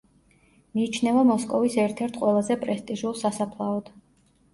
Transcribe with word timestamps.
მიიჩნევა 0.77 1.25
მოსკოვის 1.31 1.75
ერთ-ერთ 1.83 2.17
ყველაზე 2.21 2.57
პრესტიჟულ 2.65 3.15
სასაფლაოდ. 3.21 3.93